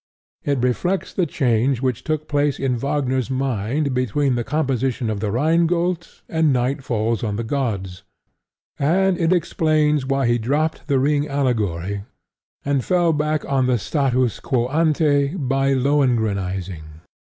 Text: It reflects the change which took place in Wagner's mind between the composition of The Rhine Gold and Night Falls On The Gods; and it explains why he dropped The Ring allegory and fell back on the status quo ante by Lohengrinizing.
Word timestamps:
It 0.43 0.57
reflects 0.63 1.13
the 1.13 1.27
change 1.27 1.79
which 1.83 2.03
took 2.03 2.27
place 2.27 2.57
in 2.57 2.75
Wagner's 2.79 3.29
mind 3.29 3.93
between 3.93 4.33
the 4.33 4.43
composition 4.43 5.11
of 5.11 5.19
The 5.19 5.29
Rhine 5.29 5.67
Gold 5.67 6.07
and 6.27 6.51
Night 6.51 6.83
Falls 6.83 7.23
On 7.23 7.35
The 7.35 7.43
Gods; 7.43 8.01
and 8.79 9.15
it 9.15 9.31
explains 9.31 10.03
why 10.07 10.25
he 10.25 10.39
dropped 10.39 10.87
The 10.87 10.97
Ring 10.97 11.27
allegory 11.27 12.01
and 12.65 12.83
fell 12.83 13.13
back 13.13 13.45
on 13.45 13.67
the 13.67 13.77
status 13.77 14.39
quo 14.39 14.67
ante 14.69 15.35
by 15.35 15.73
Lohengrinizing. 15.73 17.01